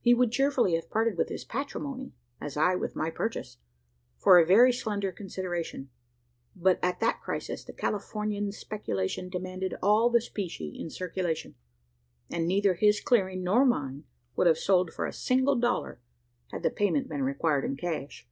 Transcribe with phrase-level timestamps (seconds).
[0.00, 3.58] He would cheerfully have parted with his patrimony as I with my purchase
[4.16, 5.90] for a very slender consideration;
[6.56, 11.54] but, at that crisis, the Californian speculation demanded all the specie in circulation;
[12.28, 14.02] and neither his clearing nor mine
[14.34, 16.00] would have sold for a single dollar,
[16.50, 18.26] had the payment been required in cash.